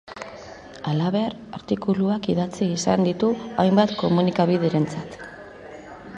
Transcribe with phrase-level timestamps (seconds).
[0.91, 3.31] Halaber, artikuluak idatzi izan ditu
[3.65, 5.21] hainbat komunikabiderentzat.